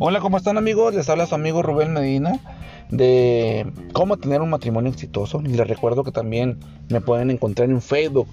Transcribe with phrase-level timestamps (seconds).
[0.00, 0.94] Hola, ¿cómo están amigos?
[0.94, 2.38] Les habla su amigo Rubén Medina
[2.90, 5.42] de cómo tener un matrimonio exitoso.
[5.42, 8.28] Les recuerdo que también me pueden encontrar en Facebook,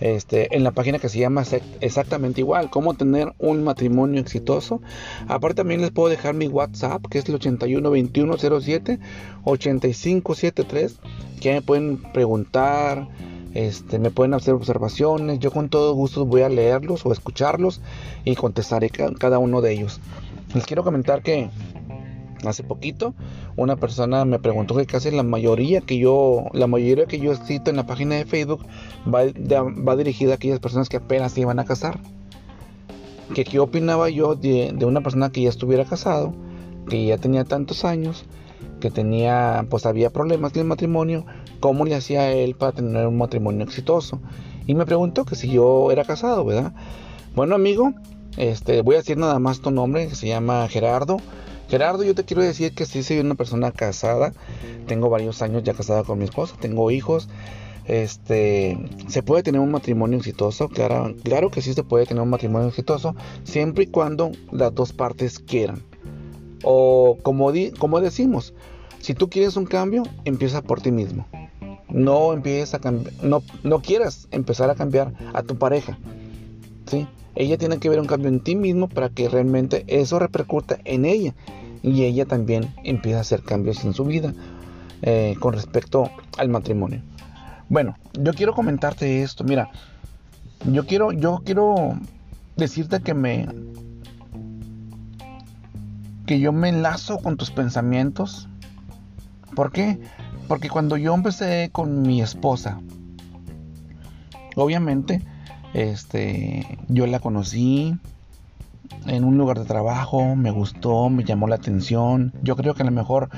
[0.00, 1.44] este, en la página que se llama
[1.80, 4.80] exactamente igual, cómo tener un matrimonio exitoso.
[5.28, 8.98] Aparte también les puedo dejar mi WhatsApp, que es el 812107
[9.44, 10.98] 8573,
[11.40, 13.06] que me pueden preguntar,
[13.54, 15.38] este, me pueden hacer observaciones.
[15.38, 17.80] Yo con todo gusto voy a leerlos o escucharlos
[18.24, 20.00] y contestaré cada uno de ellos.
[20.54, 21.50] Les quiero comentar que
[22.48, 23.14] hace poquito
[23.56, 27.70] una persona me preguntó que casi la mayoría que yo la mayoría que yo cito
[27.70, 28.64] en la página de Facebook
[29.12, 32.00] va, dirigida a aquellas personas que apenas se iban a casar
[33.34, 36.34] que qué opinaba yo de, de, una persona que ya estuviera casado
[36.88, 38.24] que ya tenía tantos años
[38.80, 41.24] que tenía pues había problemas en el matrimonio
[41.62, 44.20] cómo le hacía él para tener un matrimonio exitoso
[44.66, 46.74] y me preguntó que si yo era casado verdad
[47.34, 47.94] bueno amigo
[48.36, 51.16] este voy a decir nada más tu nombre que se llama Gerardo
[51.72, 54.34] Gerardo, yo te quiero decir que sí soy una persona casada.
[54.86, 56.54] Tengo varios años ya casada con mi esposa.
[56.60, 57.30] Tengo hijos.
[57.86, 58.78] Este,
[59.08, 62.68] se puede tener un matrimonio exitoso, claro, claro que sí se puede tener un matrimonio
[62.68, 65.82] exitoso, siempre y cuando las dos partes quieran.
[66.62, 68.52] O como, como decimos,
[69.00, 71.26] si tú quieres un cambio, empieza por ti mismo.
[71.92, 72.80] No empieces a
[73.22, 75.98] no, no quieras empezar a cambiar a tu pareja.
[76.86, 77.06] ¿sí?
[77.34, 81.04] Ella tiene que ver un cambio en ti mismo para que realmente eso repercuta en
[81.04, 81.34] ella
[81.82, 84.32] y ella también empieza a hacer cambios en su vida
[85.02, 87.02] eh, con respecto al matrimonio.
[87.68, 89.44] Bueno, yo quiero comentarte esto.
[89.44, 89.70] Mira,
[90.70, 91.98] yo quiero, yo quiero
[92.56, 93.48] decirte que me
[96.26, 98.48] que yo me enlazo con tus pensamientos.
[99.56, 99.98] ¿Por qué?
[100.48, 102.80] Porque cuando yo empecé con mi esposa,
[104.56, 105.22] obviamente,
[105.74, 107.96] este, yo la conocí,
[109.06, 112.32] en un lugar de trabajo, me gustó, me llamó la atención.
[112.42, 113.30] Yo creo que a lo mejor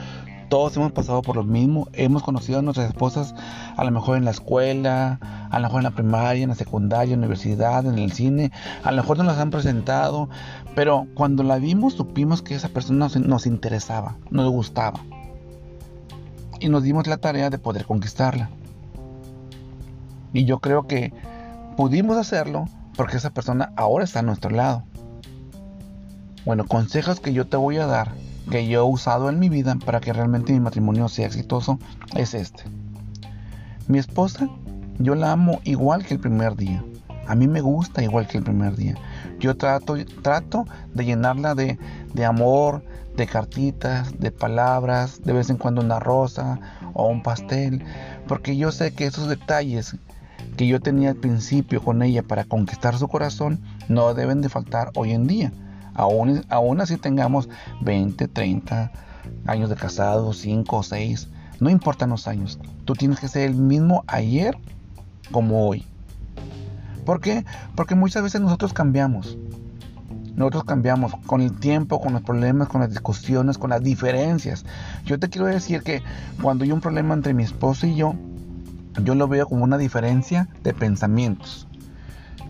[0.48, 1.88] todos hemos pasado por lo mismo.
[1.92, 3.34] Hemos conocido a nuestras esposas
[3.76, 5.18] a lo mejor en la escuela,
[5.50, 8.52] a lo mejor en la primaria, en la secundaria, en la universidad, en el cine.
[8.82, 10.28] A lo mejor nos las han presentado.
[10.74, 15.00] Pero cuando la vimos supimos que esa persona nos, interesaba, nos gustaba.
[16.64, 18.48] Y nos dimos la tarea de poder conquistarla.
[20.32, 21.12] Y yo creo que
[21.76, 22.64] pudimos hacerlo
[22.96, 24.82] porque esa persona ahora está a nuestro lado.
[26.46, 28.12] Bueno, consejos que yo te voy a dar,
[28.50, 31.78] que yo he usado en mi vida para que realmente mi matrimonio sea exitoso,
[32.16, 32.62] es este.
[33.86, 34.48] Mi esposa,
[34.98, 36.82] yo la amo igual que el primer día.
[37.26, 38.94] A mí me gusta igual que el primer día.
[39.44, 41.78] Yo trato, trato de llenarla de,
[42.14, 42.82] de amor,
[43.14, 46.58] de cartitas, de palabras, de vez en cuando una rosa
[46.94, 47.84] o un pastel,
[48.26, 49.96] porque yo sé que esos detalles
[50.56, 54.92] que yo tenía al principio con ella para conquistar su corazón no deben de faltar
[54.94, 55.52] hoy en día.
[55.92, 57.50] Aún, aún así tengamos
[57.82, 58.92] 20, 30
[59.44, 61.28] años de casado, 5 o 6,
[61.60, 62.58] no importan los años.
[62.86, 64.56] Tú tienes que ser el mismo ayer
[65.30, 65.84] como hoy.
[67.04, 67.44] ¿Por qué?
[67.74, 69.38] Porque muchas veces nosotros cambiamos.
[70.34, 74.64] Nosotros cambiamos con el tiempo, con los problemas, con las discusiones, con las diferencias.
[75.04, 76.02] Yo te quiero decir que
[76.42, 78.14] cuando hay un problema entre mi esposo y yo,
[79.02, 81.68] yo lo veo como una diferencia de pensamientos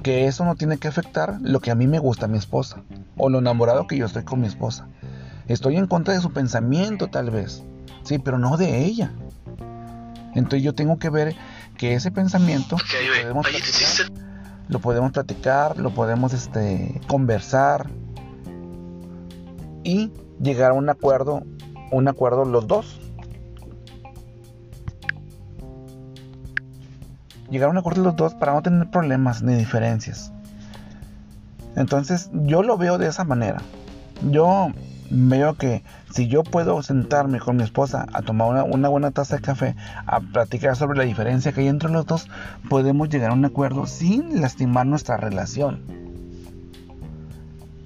[0.04, 2.82] que eso no tiene que afectar lo que a mí me gusta a mi esposa
[3.16, 4.86] o lo enamorado que yo estoy con mi esposa.
[5.48, 7.64] Estoy en contra de su pensamiento tal vez,
[8.02, 9.12] sí, pero no de ella.
[10.34, 11.34] Entonces yo tengo que ver
[11.78, 12.76] que ese pensamiento
[14.68, 17.88] lo, podemos platicar, lo podemos este, conversar
[19.82, 21.42] y llegar a un acuerdo,
[21.90, 23.00] un acuerdo los dos.
[27.50, 30.32] llegar a un acuerdo los dos para no tener problemas ni diferencias.
[31.76, 33.62] Entonces yo lo veo de esa manera.
[34.30, 34.68] Yo
[35.10, 35.82] veo que
[36.12, 39.76] si yo puedo sentarme con mi esposa a tomar una, buena taza de café,
[40.06, 42.28] a platicar sobre la diferencia que hay entre los dos,
[42.68, 45.82] podemos llegar a un acuerdo sin lastimar nuestra relación.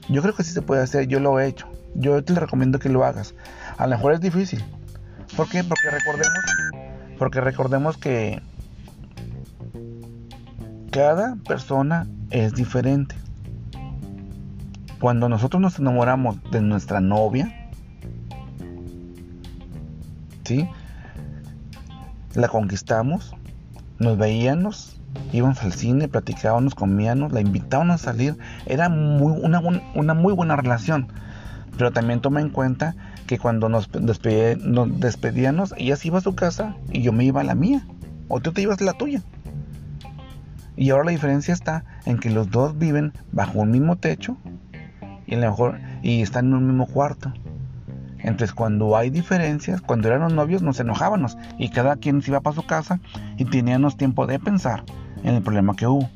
[0.08, 1.68] Yo creo que sí se puede hacer, yo lo he hecho.
[1.94, 3.34] Yo te recomiendo que lo hagas.
[3.76, 4.64] A lo mejor es difícil.
[5.36, 5.62] ¿Por qué?
[5.64, 6.44] Porque recordemos,
[7.18, 8.40] porque recordemos que
[10.90, 13.14] cada persona es diferente.
[15.00, 17.70] Cuando nosotros nos enamoramos de nuestra novia,
[20.44, 20.68] ¿sí?
[22.34, 23.34] La conquistamos,
[24.00, 25.00] nos veíamos,
[25.32, 28.36] íbamos al cine, platicábamos, comíamos, la invitábamos a salir.
[28.66, 29.60] Era muy, una,
[29.94, 31.08] una muy buena relación.
[31.76, 32.96] Pero también toma en cuenta
[33.28, 34.20] que cuando nos, nos
[35.00, 37.86] despedíamos, ella se iba a su casa y yo me iba a la mía.
[38.26, 39.22] O tú te ibas a la tuya.
[40.76, 44.36] Y ahora la diferencia está en que los dos viven bajo un mismo techo
[45.28, 47.32] y, a lo mejor, y están en un mismo cuarto.
[48.18, 52.56] Entonces cuando hay diferencias, cuando éramos novios nos enojábamos y cada quien se iba para
[52.56, 52.98] su casa
[53.36, 54.82] y teníamos tiempo de pensar
[55.22, 56.10] en el problema que hubo.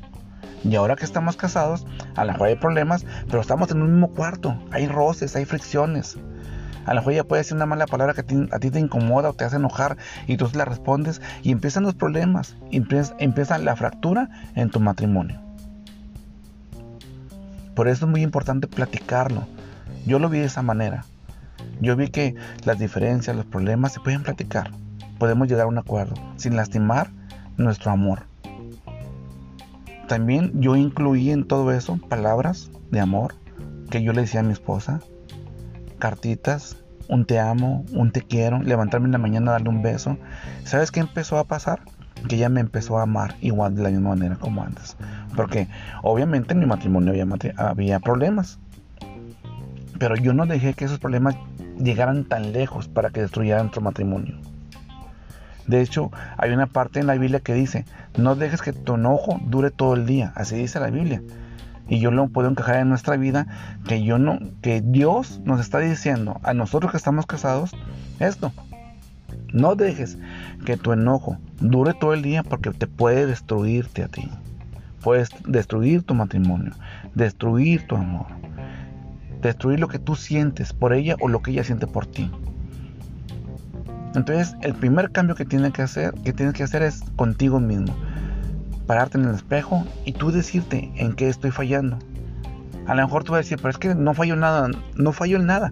[0.63, 4.09] Y ahora que estamos casados, a lo mejor hay problemas, pero estamos en un mismo
[4.09, 4.57] cuarto.
[4.71, 6.17] Hay roces, hay fricciones.
[6.85, 9.33] A lo mejor ella puede decir una mala palabra que a ti, te incomoda o
[9.33, 14.29] te hace enojar y tú la respondes y empiezan los problemas, empieza, empieza la fractura
[14.55, 15.42] en tu matrimonio.
[17.75, 19.47] Por eso es muy importante platicarlo.
[20.05, 21.05] Yo lo vi de esa manera.
[21.81, 22.35] Yo vi que
[22.65, 24.71] las diferencias, los problemas se pueden platicar.
[25.17, 27.09] Podemos llegar a un acuerdo sin lastimar
[27.57, 28.23] nuestro amor.
[30.07, 33.35] También yo incluí en todo eso palabras de amor
[33.89, 34.99] que yo le decía a mi esposa,
[35.99, 36.77] cartitas,
[37.07, 40.17] un te amo, un te quiero, levantarme en la mañana, darle un beso.
[40.63, 41.81] ¿Sabes qué empezó a pasar?
[42.27, 44.97] Que ella me empezó a amar igual de la misma manera como antes.
[45.35, 45.67] Porque
[46.01, 47.27] obviamente en mi matrimonio había,
[47.57, 48.59] había problemas.
[49.99, 51.35] Pero yo no dejé que esos problemas
[51.77, 54.37] llegaran tan lejos para que destruyeran nuestro matrimonio.
[55.67, 57.85] De hecho, hay una parte en la Biblia que dice,
[58.17, 60.33] no dejes que tu enojo dure todo el día.
[60.35, 61.21] Así dice la Biblia.
[61.87, 63.47] Y yo lo puedo encajar en nuestra vida
[63.87, 67.71] que yo no, que Dios nos está diciendo a nosotros que estamos casados
[68.19, 68.51] esto.
[69.53, 70.17] No dejes
[70.65, 74.27] que tu enojo dure todo el día porque te puede destruirte a ti.
[75.03, 76.71] Puedes destruir tu matrimonio,
[77.13, 78.25] destruir tu amor,
[79.43, 82.31] destruir lo que tú sientes por ella o lo que ella siente por ti.
[84.15, 87.95] Entonces, el primer cambio que tienes que hacer, que tienes que hacer es contigo mismo.
[88.87, 91.99] Pararte en el espejo y tú decirte en qué estoy fallando.
[92.87, 95.37] A lo mejor tú vas a decir, pero es que no fallo nada, no fallo
[95.37, 95.71] en nada.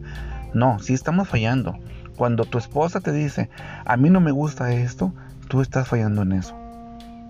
[0.54, 1.78] No, sí estamos fallando.
[2.22, 3.50] Cuando tu esposa te dice,
[3.84, 5.12] a mí no me gusta esto,
[5.48, 6.56] tú estás fallando en eso.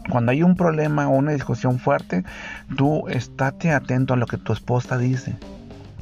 [0.09, 2.25] Cuando hay un problema o una discusión fuerte,
[2.75, 5.37] tú estate atento a lo que tu esposa dice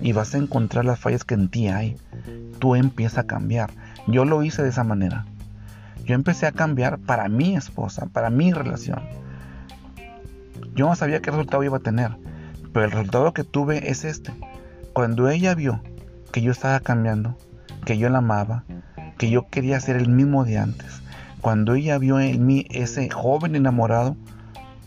[0.02, 1.98] y vas a encontrar las fallas que en ti hay.
[2.58, 3.70] Tú empieza a cambiar.
[4.08, 5.28] Yo lo hice de esa manera.
[6.04, 9.04] Yo empecé a cambiar para mi esposa, para mi relación.
[10.74, 12.18] Yo no sabía qué resultado iba a tener,
[12.74, 14.34] pero el resultado que tuve es este.
[14.94, 15.80] Cuando ella vio
[16.32, 17.38] que yo estaba cambiando,
[17.86, 18.64] que yo la amaba,
[19.20, 21.02] que yo quería ser el mismo de antes,
[21.42, 24.16] cuando ella vio en mí ese joven enamorado,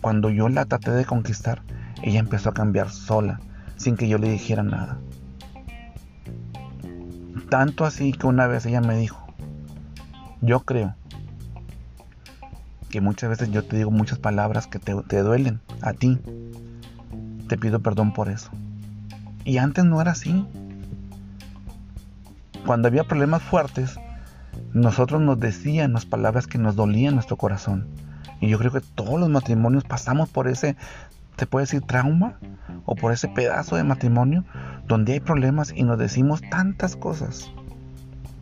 [0.01, 1.61] cuando yo la traté de conquistar,
[2.01, 3.39] ella empezó a cambiar sola,
[3.77, 4.97] sin que yo le dijera nada.
[7.49, 9.23] Tanto así que una vez ella me dijo,
[10.41, 10.95] yo creo
[12.89, 16.19] que muchas veces yo te digo muchas palabras que te, duelen a ti.
[17.47, 18.49] Te pido perdón por eso.
[19.45, 20.45] Y antes no era así.
[22.65, 23.99] Cuando había problemas fuertes,
[24.73, 27.87] nosotros nos decían las palabras que nos dolían nuestro corazón.
[28.39, 30.75] Y yo creo que todos los matrimonios pasamos por ese,
[31.37, 32.39] se puede decir, trauma
[32.85, 34.43] o por ese pedazo de matrimonio
[34.87, 37.51] donde hay problemas y nos decimos tantas cosas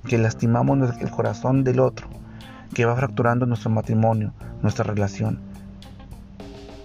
[0.07, 2.07] que lastimamos el corazón del otro,
[2.73, 5.51] que va fracturando nuestro matrimonio, nuestra relación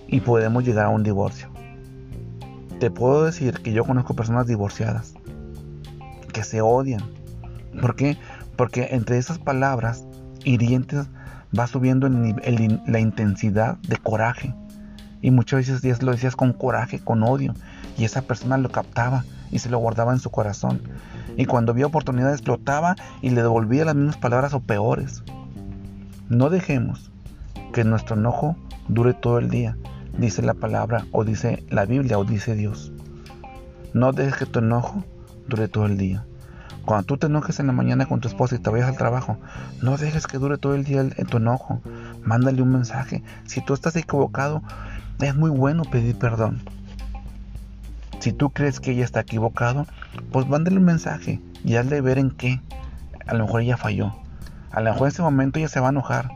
[0.08, 1.48] y podemos llegar a un divorcio.
[2.78, 5.14] Te puedo decir que yo conozco personas divorciadas
[6.32, 7.02] que se odian.
[7.80, 8.16] ¿Por qué?
[8.56, 10.04] Porque entre esas palabras
[10.44, 11.06] hirientes
[11.58, 14.54] va subiendo la intensidad de coraje.
[15.22, 17.54] Y muchas veces lo decías con coraje, con odio.
[17.98, 20.82] Y esa persona lo captaba y se lo guardaba en su corazón.
[21.36, 25.22] Y cuando vio oportunidad explotaba y le devolvía las mismas palabras o peores.
[26.28, 27.10] No dejemos
[27.72, 28.56] que nuestro enojo
[28.88, 29.76] dure todo el día,
[30.18, 32.92] dice la palabra o dice la Biblia o dice Dios.
[33.92, 35.04] No dejes que tu enojo
[35.48, 36.24] dure todo el día.
[36.86, 39.38] Cuando tú te enojes en la mañana con tu esposa y te vayas al trabajo,
[39.82, 41.82] no dejes que dure todo el día en tu enojo.
[42.22, 43.24] Mándale un mensaje.
[43.44, 44.62] Si tú estás equivocado,
[45.20, 46.62] es muy bueno pedir perdón.
[48.20, 49.88] Si tú crees que ella está equivocado,
[50.30, 52.60] pues mándale un mensaje y hazle ver en qué.
[53.26, 54.14] A lo mejor ella falló.
[54.70, 56.30] A lo mejor en ese momento ella se va a enojar.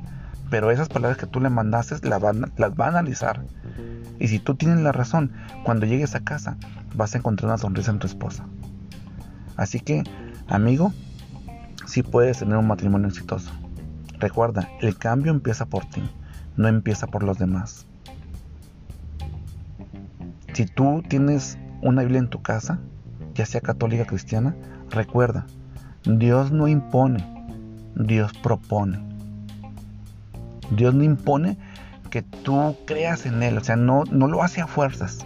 [0.50, 3.45] Pero esas palabras que tú le mandaste las las va a analizar.
[4.19, 5.30] Y si tú tienes la razón,
[5.62, 6.57] cuando llegues a casa
[6.97, 8.45] vas a encontrar una sonrisa en tu esposa.
[9.57, 10.02] Así que,
[10.50, 10.92] amigo,
[11.87, 13.50] sí puedes tener un matrimonio exitoso.
[14.19, 16.02] Recuerda, el cambio empieza por ti,
[16.57, 17.87] no empieza por los demás.
[20.52, 22.78] Si tú tienes una Biblia en tu casa,
[23.35, 24.54] ya sea católica cristiana,
[24.90, 25.47] recuerda,
[26.04, 27.25] Dios no impone,
[27.95, 29.00] Dios propone.
[30.71, 31.57] Dios no impone
[32.11, 35.25] que tú creas en Él, o sea, no, no lo hace a fuerzas.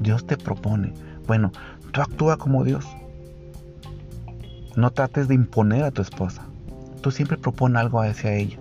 [0.00, 0.92] Dios te propone.
[1.26, 1.52] Bueno,
[1.92, 2.86] tú actúa como Dios.
[4.76, 6.42] No trates de imponer a tu esposa.
[7.00, 8.58] Tú siempre propone algo hacia ella.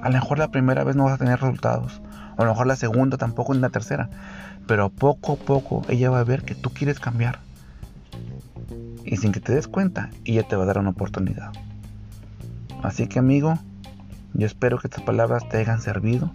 [0.00, 2.00] A lo mejor la primera vez no vas a tener resultados.
[2.36, 4.08] O a lo mejor la segunda tampoco ni la tercera.
[4.68, 7.40] Pero poco a poco ella va a ver que tú quieres cambiar.
[9.04, 11.50] Y sin que te des cuenta, ella te va a dar una oportunidad.
[12.84, 13.58] Así que amigo,
[14.34, 16.30] yo espero que estas palabras te hayan servido.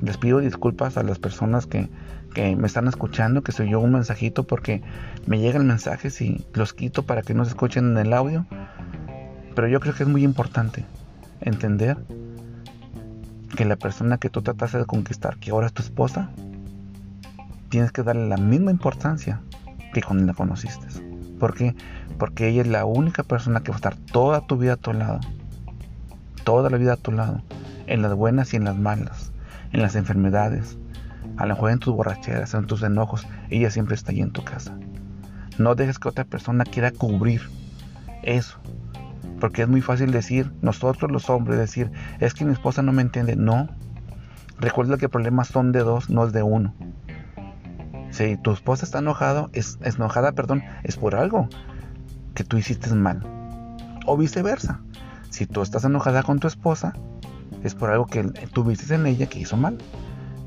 [0.00, 1.90] Les pido disculpas a las personas que,
[2.36, 4.82] me están escuchando, que soy yo un mensajito porque
[5.26, 8.46] me llegan mensajes y los quito para que no se escuchen en el audio.
[9.54, 10.84] Pero yo creo que es muy importante
[11.40, 11.96] entender
[13.56, 16.30] que la persona que tú trataste de conquistar, que ahora es tu esposa,
[17.70, 19.40] tienes que darle la misma importancia
[19.94, 20.86] que cuando la conociste.
[21.38, 21.74] ¿Por qué?
[22.18, 24.92] Porque ella es la única persona que va a estar toda tu vida a tu
[24.92, 25.20] lado.
[26.44, 27.42] Toda la vida a tu lado.
[27.86, 29.32] En las buenas y en las malas.
[29.72, 30.78] En las enfermedades.
[31.36, 33.26] A lo mejor en tus borracheras, en tus enojos.
[33.50, 34.76] Ella siempre está ahí en tu casa.
[35.58, 37.42] No dejes que otra persona quiera cubrir
[38.22, 38.58] eso.
[39.40, 41.90] Porque es muy fácil decir, nosotros los hombres, decir,
[42.20, 43.36] es que mi esposa no me entiende.
[43.36, 43.68] No.
[44.58, 46.74] Recuerda que problemas son de dos, no es de uno.
[48.10, 51.48] Si tu esposa está enojado, es, enojada, perdón, es por algo
[52.34, 53.22] que tú hiciste mal.
[54.06, 54.80] O viceversa.
[55.28, 56.94] Si tú estás enojada con tu esposa,
[57.62, 59.76] es por algo que tú viste en ella que hizo mal.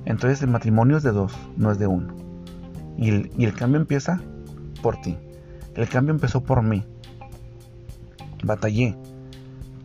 [0.09, 2.15] Entonces el matrimonio es de dos, no es de uno.
[2.97, 4.19] Y el, cambio empieza
[4.81, 5.15] por ti.
[5.75, 6.83] El cambio empezó por mí.
[8.43, 8.97] Batallé.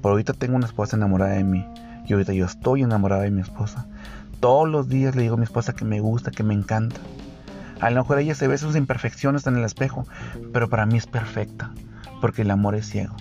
[0.01, 1.67] Por ahorita tengo una esposa enamorada de mí.
[2.07, 3.87] Y ahorita yo estoy enamorada de mi esposa.
[4.41, 6.97] Todos los días le digo a mi esposa que me gusta, que me encanta.
[7.81, 10.07] A lo mejor ella se ve sus imperfecciones en el espejo,
[10.55, 11.71] pero para mí es perfecta,
[12.23, 13.15] porque el amor es ciego.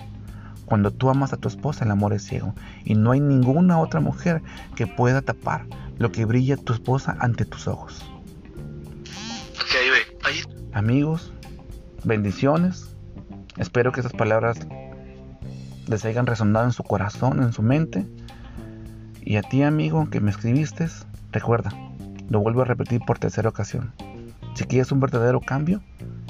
[0.66, 2.54] Cuando tú amas a tu esposa, el amor es ciego.
[2.84, 4.42] Y no hay ninguna otra mujer
[4.74, 5.66] que pueda tapar
[5.98, 8.04] lo que brilla tu esposa ante tus ojos.
[10.72, 11.32] Amigos,
[12.04, 12.94] bendiciones.
[13.58, 14.58] Espero que estas palabras
[15.86, 18.06] les hayan resonado en su corazón, en su mente.
[19.22, 20.88] Y a ti, amigo, que me escribiste,
[21.32, 21.70] recuerda,
[22.28, 23.92] lo vuelvo a repetir por tercera ocasión.
[24.54, 25.82] Si quieres un verdadero cambio,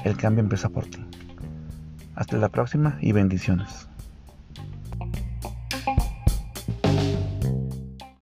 [0.03, 1.03] el cambio empieza por ti.
[2.15, 3.87] Hasta la próxima y bendiciones.